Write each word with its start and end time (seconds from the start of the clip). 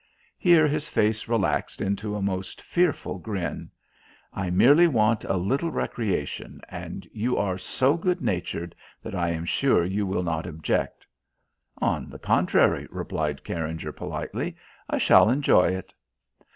Here 0.39 0.67
his 0.67 0.89
face 0.89 1.27
relaxed 1.27 1.79
into 1.79 2.15
a 2.15 2.23
most 2.23 2.59
fearful 2.59 3.19
grin.... 3.19 3.69
"I 4.33 4.49
merely 4.49 4.87
want 4.87 5.23
a 5.25 5.37
little 5.37 5.69
recreation, 5.69 6.59
and 6.69 7.07
you 7.13 7.37
are 7.37 7.59
so 7.59 7.97
good 7.97 8.19
natured 8.19 8.73
that 9.03 9.13
I 9.13 9.29
am 9.29 9.45
sure 9.45 9.85
you 9.85 10.07
will 10.07 10.23
not 10.23 10.47
object." 10.47 11.05
"On 11.77 12.09
the 12.09 12.17
contrary," 12.17 12.87
replied 12.89 13.43
Carringer 13.43 13.91
politely, 13.91 14.55
"I 14.89 14.97
shall 14.97 15.29
enjoy 15.29 15.67
it." 15.67 15.93